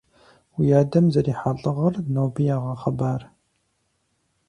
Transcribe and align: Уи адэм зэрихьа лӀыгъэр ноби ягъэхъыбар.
Уи 0.57 0.67
адэм 0.81 1.05
зэрихьа 1.13 1.51
лӀыгъэр 1.59 1.95
ноби 2.13 2.43
ягъэхъыбар. 2.55 3.21